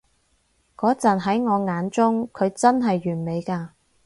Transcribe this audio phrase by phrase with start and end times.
[0.75, 3.69] 嗰陣喺我眼中，佢真係完美㗎